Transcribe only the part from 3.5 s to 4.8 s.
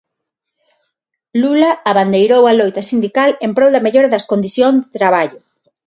prol da mellora das condición